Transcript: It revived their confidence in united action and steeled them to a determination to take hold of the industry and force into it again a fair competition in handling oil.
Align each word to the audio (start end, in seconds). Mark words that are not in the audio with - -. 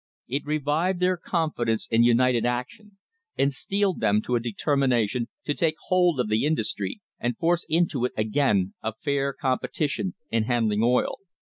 It 0.27 0.47
revived 0.47 0.99
their 0.99 1.15
confidence 1.15 1.87
in 1.91 2.01
united 2.01 2.43
action 2.43 2.97
and 3.37 3.53
steeled 3.53 3.99
them 3.99 4.19
to 4.23 4.35
a 4.35 4.39
determination 4.39 5.27
to 5.45 5.53
take 5.53 5.75
hold 5.89 6.19
of 6.19 6.27
the 6.27 6.43
industry 6.43 7.01
and 7.19 7.37
force 7.37 7.67
into 7.69 8.05
it 8.05 8.13
again 8.17 8.73
a 8.81 8.93
fair 8.99 9.31
competition 9.31 10.15
in 10.31 10.45
handling 10.45 10.81
oil. 10.81 11.19